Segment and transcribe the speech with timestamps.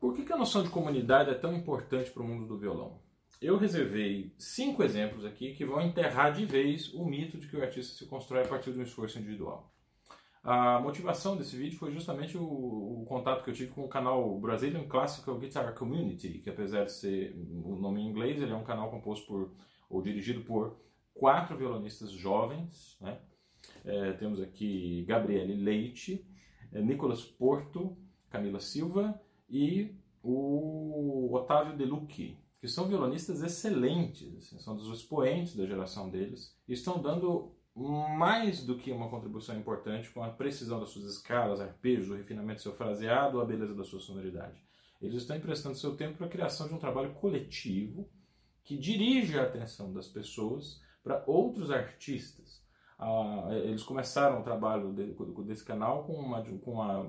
[0.00, 3.00] Por que, que a noção de comunidade é tão importante para o mundo do violão?
[3.40, 7.62] Eu reservei cinco exemplos aqui que vão enterrar de vez o mito de que o
[7.62, 9.72] artista se constrói a partir de um esforço individual.
[10.42, 14.38] A motivação desse vídeo foi justamente o, o, contato que eu tive com o canal
[14.38, 18.64] Brazilian Classical Guitar Community, que apesar de ser o nome em inglês, ele é um
[18.64, 19.52] canal composto por
[19.90, 20.78] ou dirigido por
[21.14, 22.96] quatro violonistas jovens.
[23.00, 23.18] Né?
[23.84, 26.24] É, temos aqui Gabriele Leite,
[26.72, 27.96] é, Nicolas Porto,
[28.30, 35.64] Camila Silva e o Otávio Delucchi, que são violonistas excelentes, assim, são dos expoentes da
[35.64, 40.90] geração deles, e estão dando mais do que uma contribuição importante com a precisão das
[40.90, 44.60] suas escalas, arpejos, o refinamento do seu fraseado, a beleza da sua sonoridade.
[45.00, 48.08] Eles estão emprestando seu tempo para a criação de um trabalho coletivo
[48.64, 52.57] que dirige a atenção das pessoas para outros artistas.
[53.64, 57.00] Eles começaram o trabalho de, desse canal com, uma, com uma,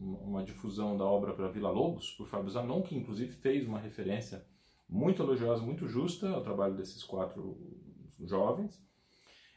[0.00, 4.44] uma difusão da obra para Vila Lobos, por Fábio Zanon, que inclusive fez uma referência
[4.88, 7.56] muito elogiosa, muito justa ao trabalho desses quatro
[8.18, 8.80] jovens.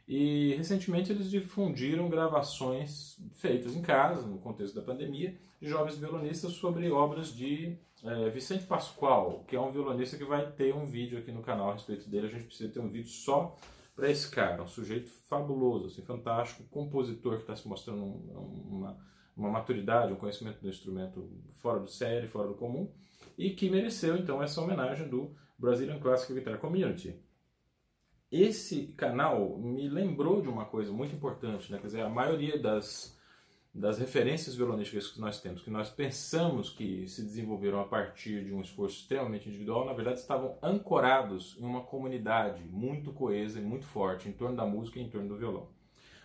[0.06, 6.52] E recentemente eles difundiram gravações feitas em casa, no contexto da pandemia, de jovens violonistas
[6.54, 11.18] sobre obras de é, Vicente Pascoal, que é um violonista que vai ter um vídeo
[11.18, 12.28] aqui no canal a respeito dele.
[12.28, 13.56] A gente precisa ter um vídeo só
[13.96, 18.98] para esse cara, um sujeito fabuloso, assim, fantástico, compositor que está se mostrando uma,
[19.38, 22.92] uma maturidade, um conhecimento do instrumento fora do série, fora do comum,
[23.38, 27.20] e que mereceu então essa homenagem do Brazilian Classical Guitar Community.
[28.32, 31.78] Esse canal me lembrou de uma coisa muito importante, né?
[31.78, 33.16] quer dizer, a maioria das,
[33.74, 38.54] das referências violonísticas que nós temos, que nós pensamos que se desenvolveram a partir de
[38.54, 43.86] um esforço extremamente individual, na verdade estavam ancorados em uma comunidade muito coesa e muito
[43.86, 45.70] forte em torno da música e em torno do violão.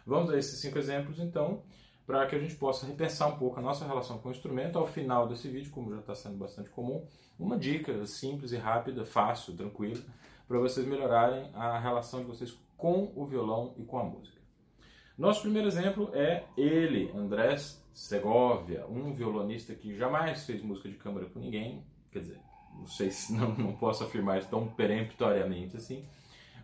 [0.06, 1.62] Vamos a esses cinco exemplos, então,
[2.06, 4.78] para que a gente possa repensar um pouco a nossa relação com o instrumento.
[4.78, 7.06] Ao final desse vídeo, como já está sendo bastante comum,
[7.38, 10.02] uma dica simples e rápida, fácil, tranquila,
[10.46, 14.38] para vocês melhorarem a relação de vocês com o violão e com a música.
[15.18, 21.26] Nosso primeiro exemplo é ele, Andrés Segovia, um violonista que jamais fez música de câmara
[21.26, 22.40] com ninguém, quer dizer,
[22.72, 26.04] não sei se não, não posso afirmar isso tão peremptoriamente assim,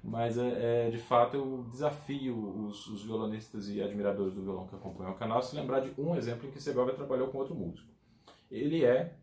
[0.03, 4.77] mas é, é, de fato eu desafio os, os, violonistas e admiradores do violão que
[4.77, 7.55] acompanham o canal a se lembrar de um exemplo em que Segovia trabalhou com outro
[7.55, 7.91] músico.
[8.51, 9.17] Ele é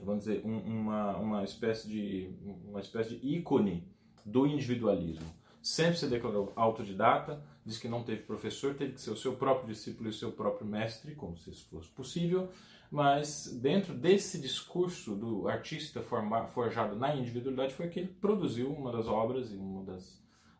[0.00, 2.30] vamos dizer, um, uma, uma, espécie de,
[2.66, 3.86] uma espécie de ícone
[4.24, 5.26] do individualismo.
[5.62, 9.68] Sempre se declarou autodidata, diz que não teve professor, teve que ser o seu próprio
[9.68, 12.50] discípulo e o seu próprio mestre, como se isso fosse possível,
[12.90, 19.06] mas dentro desse discurso do artista forjado na individualidade foi que ele produziu uma das
[19.06, 20.18] obras e uma das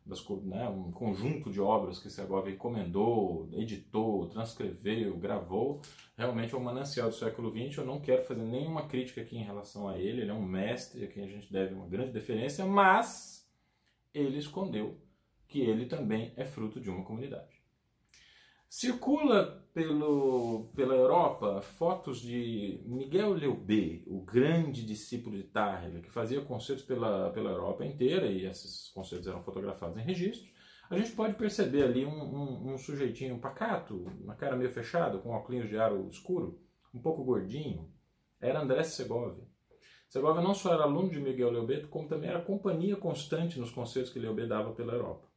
[0.09, 5.83] das, né, um conjunto de obras que Segovia encomendou, editou, transcreveu, gravou,
[6.17, 7.77] realmente é um manancial do século XX.
[7.79, 11.05] Eu não quero fazer nenhuma crítica aqui em relação a ele, ele é um mestre
[11.05, 13.47] a quem a gente deve uma grande deferência, mas
[14.15, 14.97] ele escondeu
[15.49, 17.59] que ele também é fruto de uma comunidade.
[18.69, 26.43] Circula pelo, pela Europa fotos de Miguel Leubé, o grande discípulo de Tarrega, que fazia
[26.43, 30.51] concertos pela, pela Europa inteira, e esses concertos eram fotografados em registro.
[30.91, 35.31] A gente pode perceber ali um, um, um sujeitinho pacato, uma cara meio fechada, com
[35.31, 36.61] óculos de aro escuro,
[36.93, 37.91] um pouco gordinho.
[38.39, 39.47] Era André Segovia.
[40.09, 44.13] Segovia não só era aluno de Miguel Leubé, como também era companhia constante nos concertos
[44.13, 45.28] que Leubé dava pela Europa.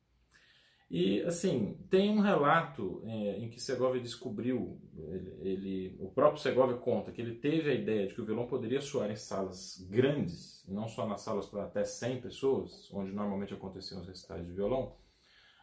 [0.94, 6.76] E, assim, tem um relato é, em que Segovia descobriu, ele, ele, o próprio Segovia
[6.76, 10.66] conta que ele teve a ideia de que o violão poderia soar em salas grandes,
[10.68, 14.98] não só nas salas para até 100 pessoas, onde normalmente aconteciam os recitais de violão,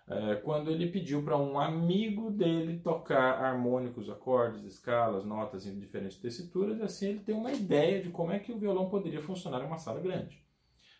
[0.08, 6.16] é, quando ele pediu para um amigo dele tocar harmônicos, acordes, escalas, notas em diferentes
[6.16, 9.60] tessituras, e assim ele tem uma ideia de como é que o violão poderia funcionar
[9.60, 10.42] em uma sala grande.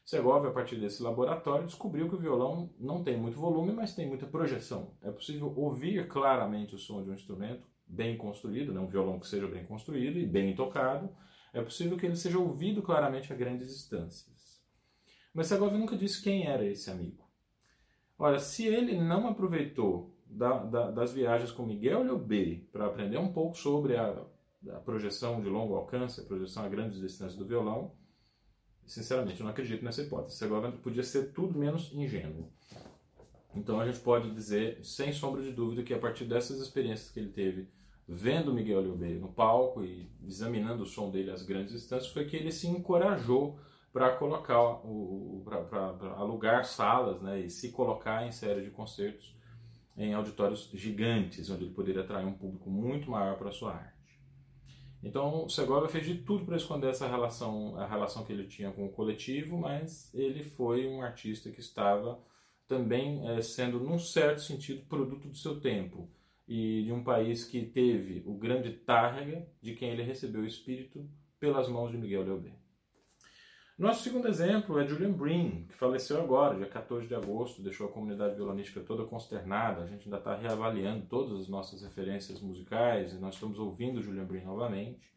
[0.09, 4.09] Segovia, a partir desse laboratório, descobriu que o violão não tem muito volume, mas tem
[4.09, 4.95] muita projeção.
[5.03, 8.81] É possível ouvir claramente o som de um instrumento bem construído, né?
[8.81, 11.15] um violão que seja bem construído e bem tocado.
[11.53, 14.63] É possível que ele seja ouvido claramente a grandes distâncias.
[15.35, 17.29] Mas Segovia nunca disse quem era esse amigo.
[18.19, 23.31] Olha, se ele não aproveitou da, da, das viagens com Miguel Leobé para aprender um
[23.31, 24.25] pouco sobre a,
[24.71, 27.93] a projeção de longo alcance, a projeção a grandes distâncias do violão,
[28.89, 30.39] Sinceramente, eu não acredito nessa hipótese.
[30.39, 32.51] Segovia podia ser tudo menos ingênuo.
[33.55, 37.21] Então a gente pode dizer, sem sombra de dúvida, que a partir dessas experiências que
[37.21, 37.69] ele teve
[38.07, 42.37] vendo Miguel Leobé no palco e examinando o som dele às grandes distâncias, foi que
[42.37, 43.61] ele se encorajou
[43.93, 49.37] para colocar o, para alugar salas, né, e se colocar em série de concertos
[49.97, 53.98] em auditórios gigantes, onde ele poderia atrair um público muito maior para sua arte.
[55.03, 58.85] Então, Segovia fez de tudo para esconder essa relação, a relação que ele tinha com
[58.87, 62.21] o coletivo, mas ele foi um artista que estava
[62.67, 66.09] também é, sendo, num certo sentido, produto do seu tempo
[66.47, 71.09] e de um país que teve o grande Tárrega, de quem ele recebeu o espírito
[71.39, 72.53] pelas mãos de Miguel Leobé.
[73.79, 77.93] Nosso segundo exemplo é Julian Breen, que faleceu agora, dia 14 de agosto, deixou a
[77.93, 79.83] comunidade violonística toda consternada.
[79.83, 84.25] A gente ainda está reavaliando todas as nossas referências musicais e nós estamos ouvindo Julian
[84.25, 85.09] Breen novamente,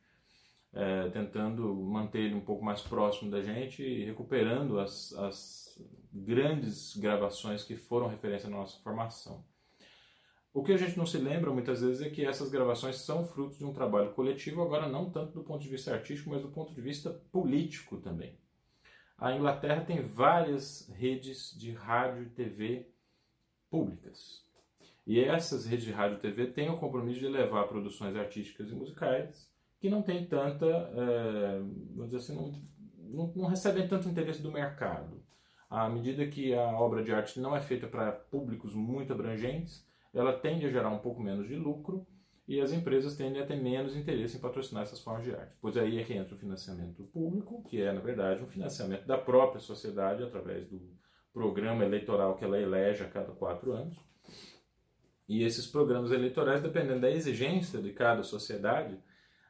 [0.73, 5.83] é, tentando manter ele um pouco mais próximo da gente e recuperando as, as
[6.13, 9.43] grandes gravações que foram referência na nossa formação.
[10.53, 13.57] O que a gente não se lembra muitas vezes é que essas gravações são frutos
[13.57, 16.75] de um trabalho coletivo, agora não tanto do ponto de vista artístico, mas do ponto
[16.75, 18.39] de vista político também
[19.21, 22.87] a Inglaterra tem várias redes de rádio e TV
[23.69, 24.43] públicas.
[25.05, 28.73] E essas redes de rádio e TV têm o compromisso de levar produções artísticas e
[28.73, 29.47] musicais
[29.79, 31.59] que não têm tanta, é,
[31.95, 32.51] vamos dizer assim, não,
[32.97, 35.21] não, não recebem tanto interesse do mercado.
[35.69, 40.33] À medida que a obra de arte não é feita para públicos muito abrangentes, ela
[40.33, 42.07] tende a gerar um pouco menos de lucro
[42.51, 45.55] e as empresas tendem a ter menos interesse em patrocinar essas formas de arte.
[45.61, 49.17] Pois aí é que entra o financiamento público, que é, na verdade, um financiamento da
[49.17, 50.81] própria sociedade através do
[51.31, 53.95] programa eleitoral que ela elege a cada quatro anos.
[55.29, 58.99] E esses programas eleitorais, dependendo da exigência de cada sociedade,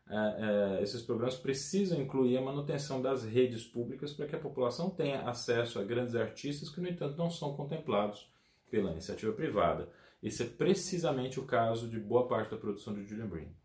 [0.08, 4.92] é, é, esses programas precisam incluir a manutenção das redes públicas para que a população
[4.92, 8.32] tenha acesso a grandes artistas que, no entanto, não são contemplados
[8.70, 9.90] pela iniciativa privada.
[10.22, 13.56] Esse é precisamente o caso de boa parte da produção de Julian Breen.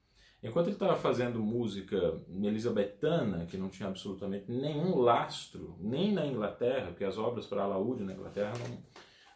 [0.43, 6.89] Enquanto ele estava fazendo música elisabetana, que não tinha absolutamente nenhum lastro, nem na Inglaterra,
[6.89, 8.55] porque as obras para alaúde na Inglaterra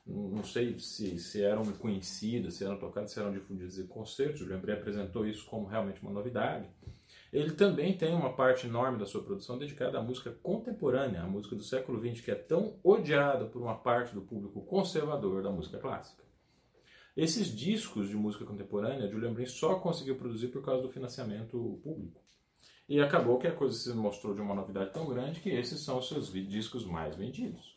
[0.07, 4.41] não, não sei se, se eram conhecidas, se eram tocadas, se eram difundidas em concertos.
[4.41, 6.69] Julian Breen apresentou isso como realmente uma novidade.
[7.33, 11.55] Ele também tem uma parte enorme da sua produção dedicada à música contemporânea, à música
[11.55, 15.79] do século XX, que é tão odiada por uma parte do público conservador da música
[15.79, 16.30] clássica.
[17.21, 22.19] Esses discos de música contemporânea, Julian Breen só conseguiu produzir por causa do financiamento público.
[22.89, 25.99] E acabou que a coisa se mostrou de uma novidade tão grande que esses são
[25.99, 27.77] os seus discos mais vendidos.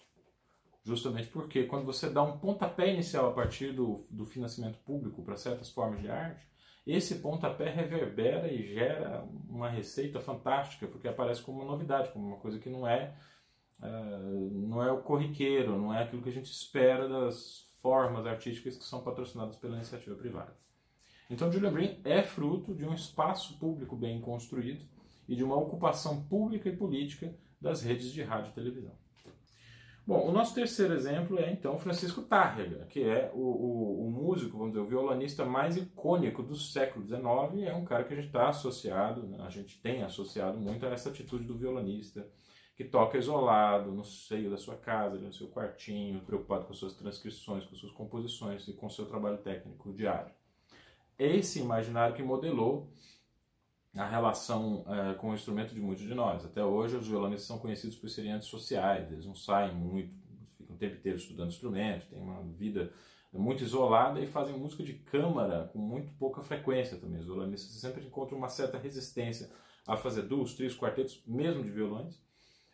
[0.82, 5.36] Justamente porque quando você dá um pontapé inicial a partir do, do financiamento público para
[5.36, 6.48] certas formas de arte,
[6.88, 12.38] esse pontapé reverbera e gera uma receita fantástica, porque aparece como uma novidade, como uma
[12.38, 13.14] coisa que não é,
[13.82, 18.78] uh, não é o corriqueiro, não é aquilo que a gente espera das formas artísticas
[18.78, 20.56] que são patrocinadas pela iniciativa privada.
[21.30, 24.86] Então, Julia Breen é fruto de um espaço público bem construído
[25.28, 28.94] e de uma ocupação pública e política das redes de rádio e televisão.
[30.06, 34.58] Bom, o nosso terceiro exemplo é então Francisco Tárrega, que é o, o, o, músico,
[34.58, 37.66] vamos dizer, o violonista mais icônico do século XIX.
[37.66, 41.10] É um cara que a gente está associado, a gente tem associado muito a essa
[41.10, 42.28] atitude do violonista
[42.76, 47.66] que toca isolado no seio da sua casa, no seu quartinho, preocupado com suas transcrições,
[47.66, 50.32] com suas composições e com seu trabalho técnico diário.
[51.18, 52.92] Esse imaginário que modelou
[53.96, 56.44] a relação é, com o instrumento de muitos de nós.
[56.44, 60.16] Até hoje, os violonistas são conhecidos por serem antissociais, eles não saem muito,
[60.58, 62.92] ficam o tempo inteiro estudando instrumentos, têm uma vida
[63.32, 67.20] muito isolada e fazem música de câmara com muito pouca frequência também.
[67.20, 69.52] Os violonistas sempre encontram uma certa resistência
[69.86, 72.20] a fazer duos, trios, quartetos, mesmo de violões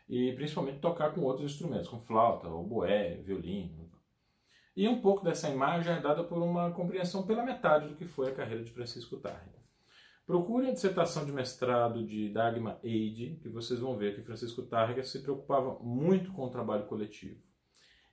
[0.10, 3.88] e principalmente tocar com outros instrumentos, com flauta, oboé, violino.
[4.76, 8.30] E um pouco dessa imagem é dada por uma compreensão pela metade do que foi
[8.30, 9.60] a carreira de Francisco Tárrega.
[10.26, 15.04] Procure a dissertação de mestrado de Dagmar Eide, que vocês vão ver que Francisco Tárrega
[15.04, 17.42] se preocupava muito com o trabalho coletivo.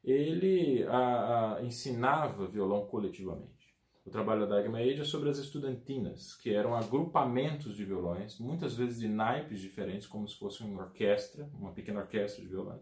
[0.02, 3.55] Ele a, a, ensinava violão coletivamente.
[4.06, 8.76] O trabalho da Dagmar Eide é sobre as estudantinas, que eram agrupamentos de violões, muitas
[8.76, 12.80] vezes de naipes diferentes, como se fosse uma orquestra, uma pequena orquestra de violões.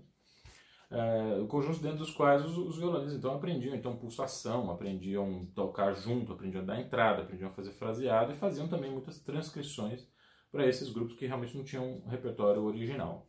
[0.91, 6.31] É, conjuntos dentro dos quais os, os violonistas então aprendiam então pulsação, aprendiam tocar junto,
[6.31, 10.07] aprendiam a dar entrada, aprendiam a fazer fraseado e faziam também muitas transcrições
[10.53, 13.27] para esses grupos que realmente não tinham um repertório original.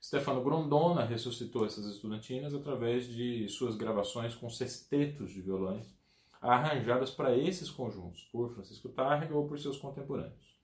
[0.00, 5.99] Stefano Grondona ressuscitou essas estudantinas através de suas gravações com sextetos de violões
[6.40, 10.58] arranjadas para esses conjuntos, por Francisco Tárrega ou por seus contemporâneos.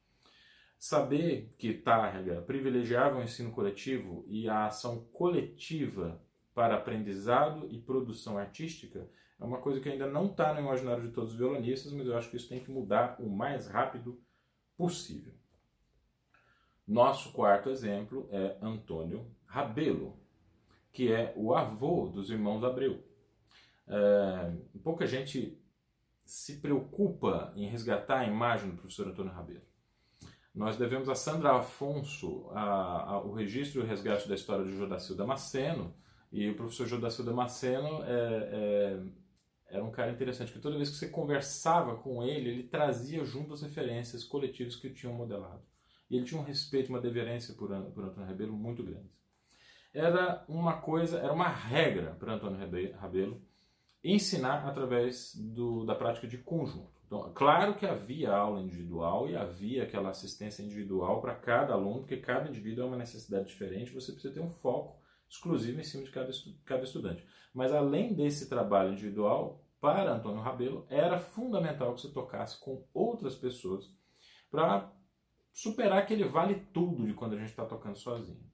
[0.78, 6.20] Saber que Tárrega privilegiava o ensino coletivo e a ação coletiva
[6.54, 11.12] para aprendizado e produção artística é uma coisa que ainda não está no imaginário de
[11.12, 14.18] todos os violonistas, mas eu acho que isso tem que mudar o mais rápido
[14.76, 15.34] possível.
[16.86, 20.18] Nosso quarto exemplo é Antônio Rabelo,
[20.92, 23.02] que é o avô dos irmãos Abreu.
[23.88, 24.52] É,
[24.82, 25.58] pouca gente
[26.26, 29.62] se preocupa em resgatar a imagem do professor Antônio Rabelo.
[30.52, 34.76] Nós devemos a Sandra Afonso a, a, o registro e o resgate da história de
[34.76, 35.94] Jodacil Damasceno.
[36.32, 39.02] E o professor Jodacil Damasceno é, é,
[39.68, 43.54] era um cara interessante, que toda vez que você conversava com ele, ele trazia junto
[43.54, 45.62] as referências coletivas que o tinham modelado.
[46.10, 49.10] E ele tinha um respeito, uma deverência por, por Antônio Rabelo muito grande.
[49.92, 52.58] Era uma coisa, era uma regra para Antônio
[52.98, 53.40] Rabelo
[54.12, 56.96] ensinar através do, da prática de conjunto.
[57.06, 62.16] Então, claro que havia aula individual e havia aquela assistência individual para cada aluno, porque
[62.16, 66.10] cada indivíduo é uma necessidade diferente, você precisa ter um foco exclusivo em cima de
[66.10, 66.30] cada,
[66.64, 67.24] cada estudante.
[67.54, 73.36] Mas além desse trabalho individual, para Antônio Rabelo, era fundamental que você tocasse com outras
[73.36, 73.88] pessoas
[74.50, 74.92] para
[75.52, 78.44] superar aquele vale tudo de quando a gente está tocando sozinho.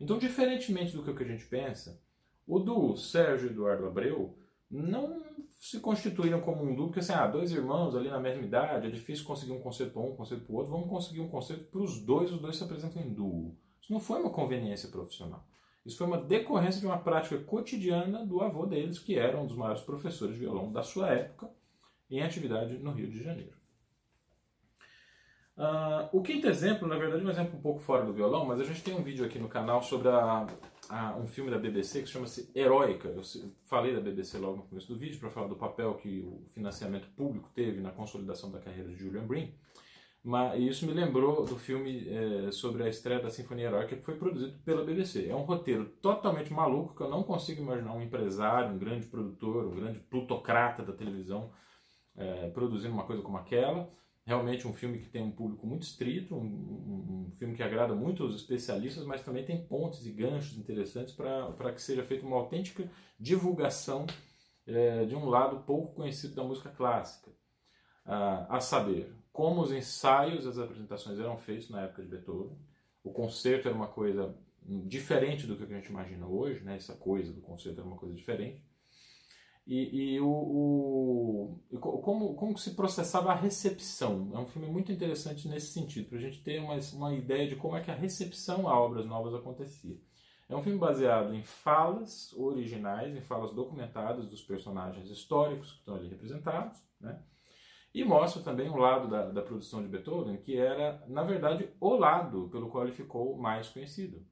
[0.00, 2.02] Então, diferentemente do que a gente pensa,
[2.46, 4.38] o do Sérgio Eduardo Abreu
[4.70, 5.22] não
[5.58, 8.90] se constituíram como um duplo, porque assim, ah, dois irmãos ali na mesma idade, é
[8.90, 11.64] difícil conseguir um conceito para um, um conceito para o outro, vamos conseguir um conceito
[11.64, 13.56] para os dois, os dois se apresentam em duo.
[13.80, 15.46] Isso não foi uma conveniência profissional.
[15.84, 19.56] Isso foi uma decorrência de uma prática cotidiana do avô deles, que era um dos
[19.56, 21.50] maiores professores de violão da sua época,
[22.10, 23.56] em atividade no Rio de Janeiro.
[25.56, 28.60] Uh, o quinto exemplo, na verdade, é um exemplo um pouco fora do violão, mas
[28.60, 30.46] a gente tem um vídeo aqui no canal sobre a,
[30.90, 33.08] a, um filme da BBC que chama-se Heróica.
[33.08, 33.22] Eu
[33.66, 37.08] falei da BBC logo no começo do vídeo para falar do papel que o financiamento
[37.16, 39.54] público teve na consolidação da carreira de Julian Brim.
[40.22, 44.16] Mas isso me lembrou do filme é, sobre a estreia da Sinfonia Heróica que foi
[44.16, 45.28] produzido pela BBC.
[45.28, 49.66] É um roteiro totalmente maluco que eu não consigo imaginar um empresário, um grande produtor,
[49.66, 51.52] um grande plutocrata da televisão
[52.16, 53.90] é, produzindo uma coisa como aquela
[54.26, 57.94] realmente um filme que tem um público muito estrito, um, um, um, filme que agrada
[57.94, 62.36] muito os especialistas, mas também tem pontes e ganchos interessantes para que seja feita uma
[62.36, 62.90] autêntica
[63.20, 64.06] divulgação
[64.66, 67.30] é, de um lado pouco conhecido da música clássica.
[68.06, 72.56] Ah, a saber, como os ensaios, as apresentações eram feitos na época de Beethoven.
[73.02, 76.76] O concerto era uma coisa diferente do que a gente imagina hoje, né?
[76.76, 78.62] essa coisa do concerto era uma coisa diferente
[79.66, 84.30] e, e o, o, como, como se processava a recepção.
[84.34, 87.56] É um filme muito interessante nesse sentido, para a gente ter uma, uma ideia de
[87.56, 89.98] como é que a recepção a obras novas acontecia.
[90.48, 95.94] É um filme baseado em falas originais, em falas documentadas dos personagens históricos que estão
[95.94, 97.22] ali representados, né?
[97.94, 101.94] E mostra também um lado da, da produção de Beethoven, que era, na verdade, o
[101.94, 104.26] lado pelo qual ele ficou mais conhecido.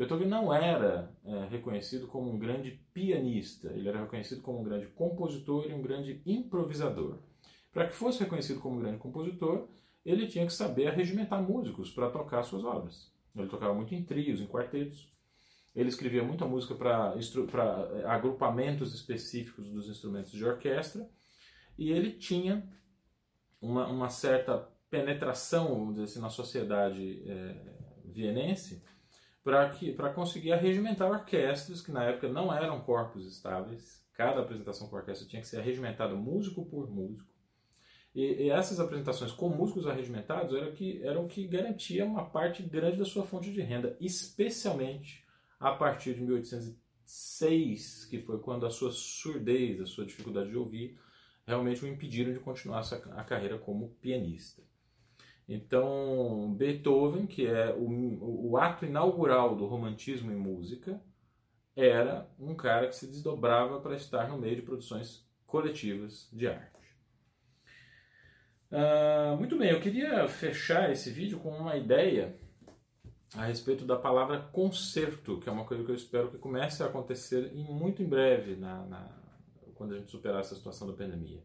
[0.00, 4.86] Beethoven não era é, reconhecido como um grande pianista, ele era reconhecido como um grande
[4.86, 7.18] compositor e um grande improvisador.
[7.70, 9.68] Para que fosse reconhecido como um grande compositor,
[10.02, 13.12] ele tinha que saber arregimentar músicos para tocar suas obras.
[13.36, 15.12] Ele tocava muito em trios, em quartetos.
[15.76, 17.14] Ele escrevia muita música para
[17.92, 21.06] é, agrupamentos específicos dos instrumentos de orquestra.
[21.76, 22.66] E ele tinha
[23.60, 27.54] uma, uma certa penetração, vamos dizer assim, na sociedade é,
[28.02, 28.82] vienense,
[29.42, 34.04] para conseguir arregimentar orquestras, que na época não eram corpos estáveis.
[34.12, 37.30] Cada apresentação com orquestra tinha que ser arregimentada músico por músico.
[38.14, 42.62] E, e essas apresentações com músicos arregimentados eram, que, eram o que garantia uma parte
[42.62, 45.24] grande da sua fonte de renda, especialmente
[45.58, 50.98] a partir de 1806, que foi quando a sua surdez, a sua dificuldade de ouvir,
[51.46, 52.82] realmente o impediram de continuar
[53.16, 54.62] a carreira como pianista.
[55.52, 61.02] Então, Beethoven, que é o, o ato inaugural do romantismo em música,
[61.74, 66.70] era um cara que se desdobrava para estar no meio de produções coletivas de arte.
[68.70, 72.38] Uh, muito bem, eu queria fechar esse vídeo com uma ideia
[73.34, 76.86] a respeito da palavra concerto, que é uma coisa que eu espero que comece a
[76.86, 79.20] acontecer em, muito em breve, na, na,
[79.74, 81.42] quando a gente superar essa situação da pandemia.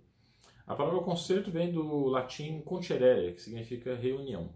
[0.68, 4.52] A palavra concerto vem do latim concerere, que significa reunião.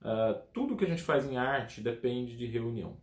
[0.00, 2.96] Uh, tudo que a gente faz em arte depende de reunião.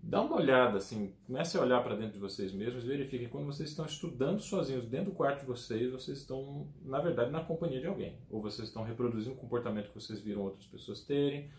[0.00, 3.46] Dá uma olhada, assim, comece a olhar para dentro de vocês mesmos e verifiquem quando
[3.46, 7.80] vocês estão estudando sozinhos dentro do quarto de vocês, vocês estão, na verdade, na companhia
[7.80, 8.18] de alguém.
[8.30, 11.50] Ou vocês estão reproduzindo um comportamento que vocês viram outras pessoas terem.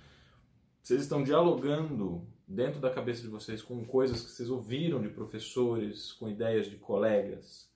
[0.82, 6.14] Vocês estão dialogando dentro da cabeça de vocês com coisas que vocês ouviram de professores,
[6.14, 7.75] com ideias de colegas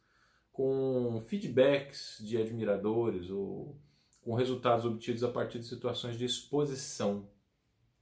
[0.60, 3.80] com feedbacks de admiradores ou
[4.20, 7.30] com resultados obtidos a partir de situações de exposição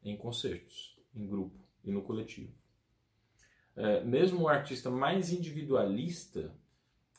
[0.04, 2.52] em concertos, em grupo e no coletivo.
[3.76, 6.52] É, mesmo o artista mais individualista,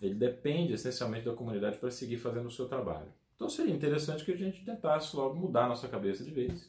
[0.03, 3.15] ele depende essencialmente da comunidade para seguir fazendo o seu trabalho.
[3.37, 6.69] Então seria interessante que a gente tentasse logo mudar nossa cabeça de vez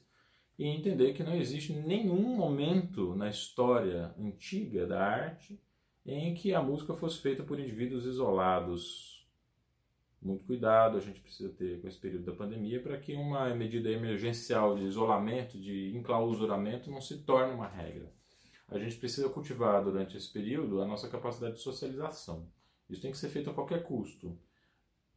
[0.60, 5.60] e entender que não existe nenhum momento na história antiga da arte
[6.06, 9.20] em que a música fosse feita por indivíduos isolados
[10.22, 13.90] muito cuidado a gente precisa ter com esse período da pandemia para que uma medida
[13.90, 18.12] emergencial de isolamento, de enclausuramento não se torne uma regra.
[18.68, 22.52] A gente precisa cultivar durante esse período a nossa capacidade de socialização.
[22.90, 24.38] Isso tem que ser feito a qualquer custo.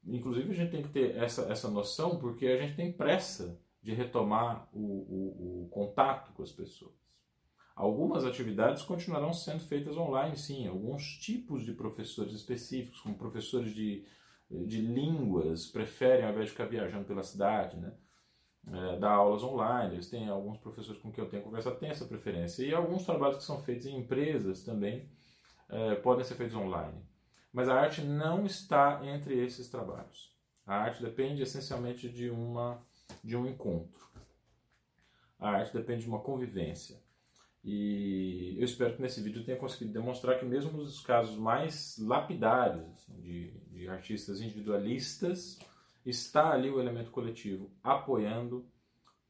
[0.04, 3.92] Inclusive, a gente tem que ter essa, essa noção porque a gente tem pressa de
[3.92, 6.94] retomar o, o, o contato com as pessoas.
[7.82, 10.68] Algumas atividades continuarão sendo feitas online, sim.
[10.68, 14.04] Alguns tipos de professores específicos, como professores de
[14.52, 17.92] de línguas preferem, ao invés de ficar viajando pela cidade, né,
[18.68, 19.94] é, dar aulas online.
[19.94, 22.64] Eles têm alguns professores com quem eu tenho conversa têm essa preferência.
[22.64, 25.08] E alguns trabalhos que são feitos em empresas também
[25.68, 27.02] é, podem ser feitos online.
[27.52, 30.34] Mas a arte não está entre esses trabalhos.
[30.66, 32.80] A arte depende essencialmente de, uma,
[33.22, 34.06] de um encontro.
[35.38, 37.00] A arte depende de uma convivência.
[37.64, 42.84] E eu espero que nesse vídeo tenha conseguido demonstrar que mesmo nos casos mais lapidários
[42.90, 45.58] assim, de, de artistas individualistas,
[46.04, 48.66] está ali o elemento coletivo apoiando,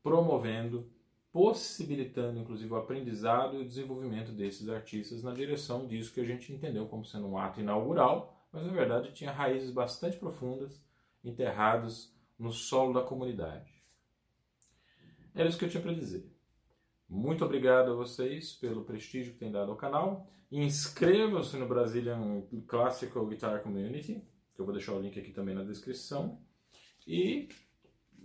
[0.02, 0.90] promovendo,
[1.30, 6.52] possibilitando inclusive o aprendizado e o desenvolvimento desses artistas na direção disso que a gente
[6.52, 10.82] entendeu como sendo um ato inaugural, mas na verdade tinha raízes bastante profundas
[11.22, 13.70] enterradas no solo da comunidade.
[15.34, 16.31] Era isso que eu tinha para dizer.
[17.12, 20.26] Muito obrigado a vocês pelo prestígio que têm dado ao canal.
[20.50, 24.22] Inscrevam-se no Brazilian Classical Guitar Community,
[24.54, 26.40] que eu vou deixar o link aqui também na descrição.
[27.06, 27.50] E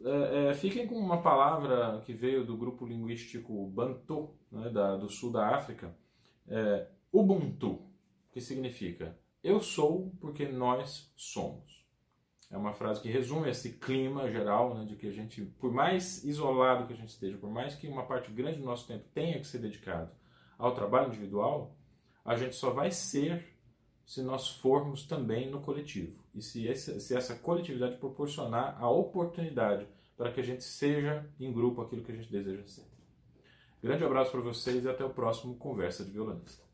[0.05, 5.09] é, é, fiquem com uma palavra que veio do grupo linguístico Bantu, né, da, do
[5.09, 5.93] sul da África,
[6.47, 7.81] é, Ubuntu,
[8.31, 11.76] que significa eu sou porque nós somos.
[12.49, 16.23] É uma frase que resume esse clima geral, né, de que a gente, por mais
[16.23, 19.37] isolado que a gente esteja, por mais que uma parte grande do nosso tempo tenha
[19.37, 20.09] que ser dedicado
[20.57, 21.75] ao trabalho individual,
[22.23, 23.53] a gente só vai ser
[24.05, 26.23] se nós formos também no coletivo.
[26.33, 29.85] E se, esse, se essa coletividade proporcionar a oportunidade
[30.15, 32.85] para que a gente seja em grupo aquilo que a gente deseja ser.
[33.83, 36.66] Grande abraço para vocês e até o próximo Conversa de Violonista.